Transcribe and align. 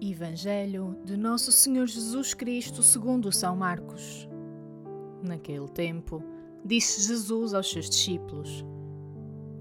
Evangelho 0.00 0.96
de 1.04 1.16
Nosso 1.16 1.50
Senhor 1.50 1.86
Jesus 1.86 2.32
Cristo 2.32 2.84
segundo 2.84 3.32
São 3.32 3.56
Marcos. 3.56 4.28
Naquele 5.22 5.66
tempo, 5.68 6.22
disse 6.64 7.08
Jesus 7.08 7.52
aos 7.52 7.68
seus 7.68 7.90
discípulos: 7.90 8.64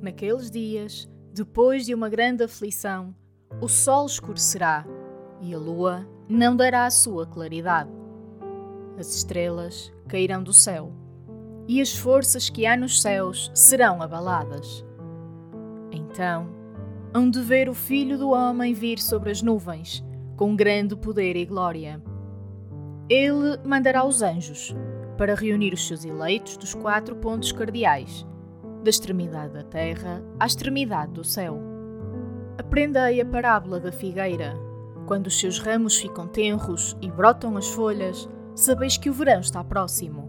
Naqueles 0.00 0.48
dias, 0.48 1.08
depois 1.34 1.84
de 1.84 1.94
uma 1.94 2.08
grande 2.08 2.44
aflição, 2.44 3.12
o 3.60 3.66
sol 3.66 4.06
escurecerá 4.06 4.86
e 5.40 5.52
a 5.52 5.58
lua 5.58 6.06
não 6.28 6.54
dará 6.54 6.86
a 6.86 6.90
sua 6.90 7.26
claridade. 7.26 7.90
As 8.96 9.12
estrelas 9.12 9.92
cairão 10.06 10.44
do 10.44 10.52
céu 10.52 10.92
e 11.66 11.80
as 11.80 11.92
forças 11.92 12.48
que 12.48 12.66
há 12.66 12.76
nos 12.76 13.02
céus 13.02 13.50
serão 13.52 14.00
abaladas. 14.00 14.84
Então, 15.90 16.48
hão 17.12 17.28
de 17.28 17.40
ver 17.42 17.68
o 17.68 17.74
Filho 17.74 18.16
do 18.16 18.30
Homem 18.30 18.72
vir 18.72 19.00
sobre 19.00 19.32
as 19.32 19.42
nuvens 19.42 20.04
com 20.40 20.56
grande 20.56 20.96
poder 20.96 21.36
e 21.36 21.44
glória. 21.44 22.02
Ele 23.10 23.58
mandará 23.62 24.06
os 24.06 24.22
anjos 24.22 24.74
para 25.18 25.34
reunir 25.34 25.74
os 25.74 25.86
seus 25.86 26.02
eleitos 26.02 26.56
dos 26.56 26.72
quatro 26.72 27.14
pontos 27.14 27.52
cardeais, 27.52 28.26
da 28.82 28.88
extremidade 28.88 29.52
da 29.52 29.62
terra 29.62 30.24
à 30.40 30.46
extremidade 30.46 31.12
do 31.12 31.22
céu. 31.22 31.60
Aprendei 32.56 33.20
a 33.20 33.26
parábola 33.26 33.78
da 33.78 33.92
figueira. 33.92 34.54
Quando 35.06 35.26
os 35.26 35.38
seus 35.38 35.58
ramos 35.58 35.98
ficam 35.98 36.26
tenros 36.26 36.96
e 37.02 37.10
brotam 37.10 37.58
as 37.58 37.68
folhas, 37.68 38.26
sabeis 38.54 38.96
que 38.96 39.10
o 39.10 39.12
verão 39.12 39.40
está 39.40 39.62
próximo. 39.62 40.26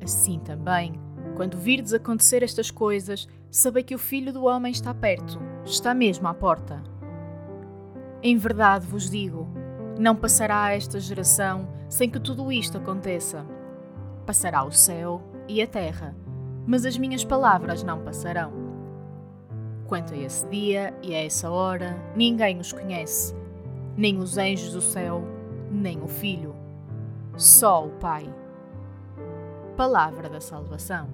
Assim 0.00 0.38
também, 0.38 0.92
quando 1.34 1.56
virdes 1.56 1.92
acontecer 1.92 2.44
estas 2.44 2.70
coisas, 2.70 3.26
sabei 3.50 3.82
que 3.82 3.96
o 3.96 3.98
Filho 3.98 4.32
do 4.32 4.44
Homem 4.44 4.70
está 4.70 4.94
perto, 4.94 5.40
está 5.64 5.92
mesmo 5.92 6.28
à 6.28 6.34
porta. 6.34 6.80
Em 8.22 8.36
verdade 8.36 8.86
vos 8.86 9.08
digo: 9.08 9.48
não 9.98 10.14
passará 10.14 10.72
esta 10.72 10.98
geração 10.98 11.68
sem 11.88 12.10
que 12.10 12.20
tudo 12.20 12.50
isto 12.52 12.78
aconteça. 12.78 13.44
Passará 14.26 14.64
o 14.64 14.72
céu 14.72 15.22
e 15.48 15.62
a 15.62 15.66
terra, 15.66 16.14
mas 16.66 16.84
as 16.84 16.98
minhas 16.98 17.24
palavras 17.24 17.82
não 17.82 18.02
passarão. 18.02 18.52
Quanto 19.86 20.12
a 20.12 20.16
esse 20.16 20.46
dia 20.48 20.92
e 21.02 21.14
a 21.14 21.24
essa 21.24 21.50
hora, 21.50 21.96
ninguém 22.14 22.58
os 22.58 22.72
conhece, 22.72 23.34
nem 23.96 24.18
os 24.18 24.36
anjos 24.36 24.72
do 24.72 24.82
céu, 24.82 25.22
nem 25.70 26.02
o 26.02 26.08
Filho, 26.08 26.54
só 27.36 27.86
o 27.86 27.90
Pai. 27.92 28.28
Palavra 29.76 30.28
da 30.28 30.40
Salvação. 30.40 31.08